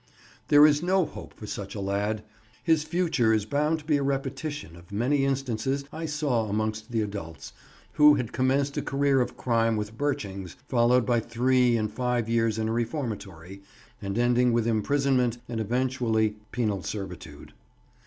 [0.47, 2.23] There is no hope for such a lad;
[2.63, 7.03] his future is bound to be a repetition of many instances I saw amongst the
[7.03, 7.53] adults,
[7.93, 12.57] who had commenced a career of crime with birchings, followed by three and five years
[12.57, 13.61] in a reformatory,
[14.01, 17.53] and ending with imprisonment and eventually penal servitude.